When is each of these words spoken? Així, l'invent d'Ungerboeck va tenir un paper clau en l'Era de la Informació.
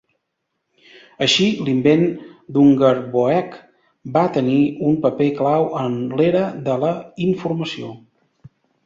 Així, 1.25 1.49
l'invent 1.67 2.05
d'Ungerboeck 2.55 3.59
va 4.15 4.23
tenir 4.39 4.57
un 4.93 4.97
paper 5.05 5.29
clau 5.43 5.67
en 5.83 5.99
l'Era 6.23 6.43
de 6.69 6.79
la 6.87 6.91
Informació. 7.27 7.93